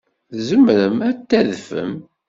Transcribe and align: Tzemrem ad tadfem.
Tzemrem 0.31 0.97
ad 1.09 1.17
tadfem. 1.29 1.93